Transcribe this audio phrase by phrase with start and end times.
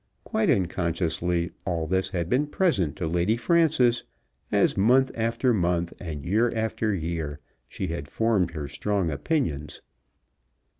[0.23, 4.03] Quite unconsciously, all this had been present to Lady Frances
[4.51, 9.83] as month after month and year after year she had formed her strong opinions.